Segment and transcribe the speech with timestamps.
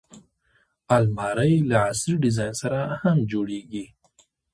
[0.97, 3.85] الماري له عصري ډیزاین سره هم جوړیږي